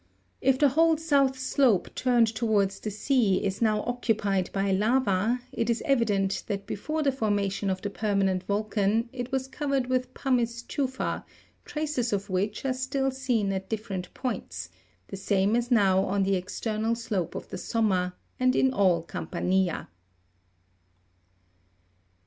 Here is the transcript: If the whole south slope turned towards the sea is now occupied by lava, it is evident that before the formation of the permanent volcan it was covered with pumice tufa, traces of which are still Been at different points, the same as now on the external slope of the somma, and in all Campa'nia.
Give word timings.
If 0.41 0.57
the 0.57 0.69
whole 0.69 0.97
south 0.97 1.37
slope 1.37 1.93
turned 1.93 2.25
towards 2.25 2.79
the 2.79 2.89
sea 2.89 3.45
is 3.45 3.61
now 3.61 3.83
occupied 3.83 4.49
by 4.51 4.71
lava, 4.71 5.41
it 5.53 5.69
is 5.69 5.83
evident 5.85 6.43
that 6.47 6.65
before 6.65 7.03
the 7.03 7.11
formation 7.11 7.69
of 7.69 7.83
the 7.83 7.91
permanent 7.91 8.41
volcan 8.47 9.09
it 9.13 9.31
was 9.31 9.47
covered 9.47 9.89
with 9.91 10.11
pumice 10.15 10.63
tufa, 10.63 11.23
traces 11.65 12.11
of 12.11 12.31
which 12.31 12.65
are 12.65 12.73
still 12.73 13.11
Been 13.27 13.53
at 13.53 13.69
different 13.69 14.11
points, 14.15 14.71
the 15.09 15.17
same 15.17 15.55
as 15.55 15.69
now 15.69 16.03
on 16.03 16.23
the 16.23 16.33
external 16.33 16.95
slope 16.95 17.35
of 17.35 17.49
the 17.49 17.57
somma, 17.57 18.13
and 18.39 18.55
in 18.55 18.73
all 18.73 19.03
Campa'nia. 19.03 19.87